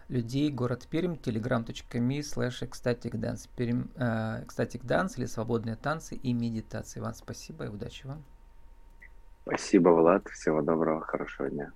людей, 0.09 0.51
город 0.51 0.87
Пермь, 0.89 1.15
telegram.me 1.15 2.21
slash 2.21 2.63
ecstatic 2.63 3.13
dance, 3.13 3.49
Пермь, 3.57 3.87
э, 3.97 4.45
ecstatic 4.45 4.85
dance 4.85 5.15
или 5.17 5.27
свободные 5.27 5.77
танцы 5.77 6.17
и 6.17 6.33
медитации. 6.33 7.01
Иван, 7.01 7.15
спасибо 7.15 7.65
и 7.65 7.69
удачи 7.69 8.07
вам. 8.07 8.23
Спасибо, 9.43 9.89
Влад. 9.89 10.29
Всего 10.29 10.61
доброго, 10.63 11.01
хорошего 11.01 11.51
дня. 11.51 11.71